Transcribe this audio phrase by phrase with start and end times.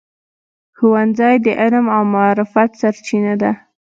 [0.77, 3.51] ښوونځی د علم او معرفت سرچینه ده.